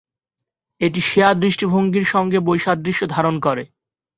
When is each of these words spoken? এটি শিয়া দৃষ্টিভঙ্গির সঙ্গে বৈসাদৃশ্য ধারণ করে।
এটি 0.81 0.99
শিয়া 1.01 1.29
দৃষ্টিভঙ্গির 1.35 2.05
সঙ্গে 2.05 2.37
বৈসাদৃশ্য 2.39 3.01
ধারণ 3.07 3.35
করে। 3.39 3.63